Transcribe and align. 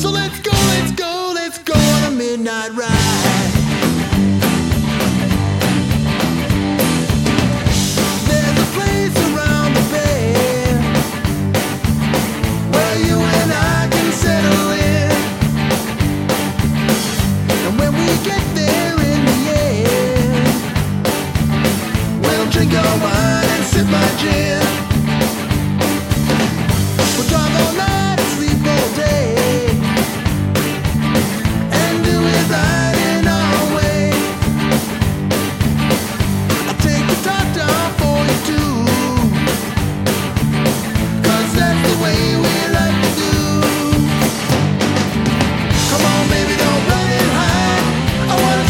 So 0.00 0.10
let's 0.10 0.40
go, 0.40 0.50
let's 0.50 0.92
go, 0.92 1.32
let's 1.34 1.58
go 1.58 1.74
on 1.74 2.04
a 2.04 2.16
midnight 2.16 2.70
ride. 2.72 2.89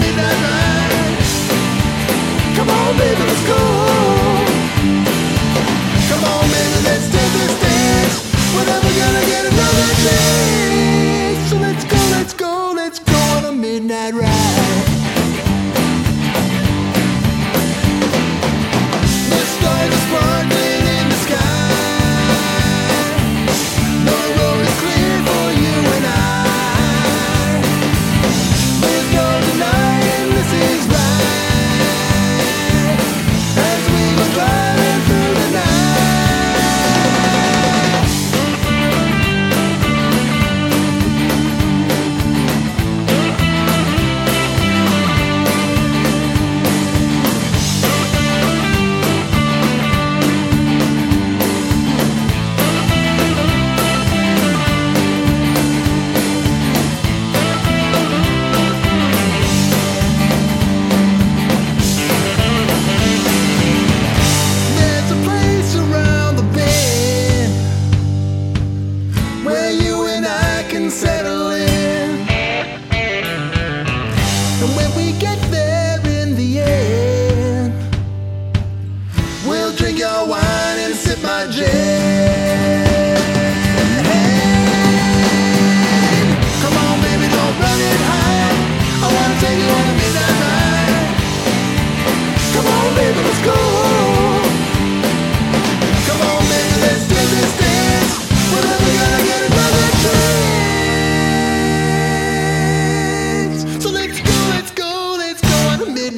midnight 0.00 0.38
ride. 0.46 1.18
Come 2.56 2.70
on, 2.70 2.96
baby, 2.98 3.22
let's 3.22 3.44
go. 3.46 3.60
Come 6.10 6.24
on, 6.24 6.44
baby, 6.54 6.78
let's 6.88 7.06
take 7.14 7.32
this 7.38 7.54
dance. 7.60 8.16
We're 8.54 8.66
never 8.66 8.92
gonna 9.00 9.24
get 9.32 9.44
another 9.52 9.88
chance. 10.04 11.50
So 11.50 11.56
let's 11.58 11.84
go, 11.84 12.00
let's 12.16 12.34
go, 12.34 12.72
let's 12.74 12.98
go 12.98 13.18
on 13.36 13.44
a 13.44 13.52
midnight 13.52 14.14
ride. 14.14 14.95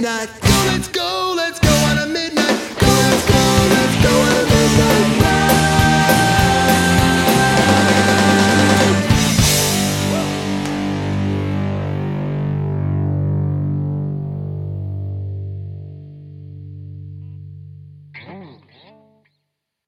like 0.08 0.47